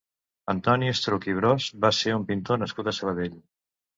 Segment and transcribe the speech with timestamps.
[0.53, 3.37] Antoni Estruch i Bros va ser un pintor nascut a Sabadell.